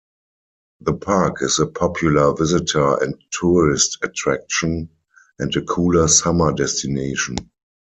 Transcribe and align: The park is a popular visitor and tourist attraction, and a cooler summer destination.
The 0.79 0.93
park 0.93 1.43
is 1.43 1.59
a 1.59 1.67
popular 1.67 2.33
visitor 2.33 2.95
and 3.03 3.13
tourist 3.31 3.99
attraction, 4.01 4.89
and 5.37 5.55
a 5.55 5.61
cooler 5.61 6.07
summer 6.07 6.51
destination. 6.53 7.35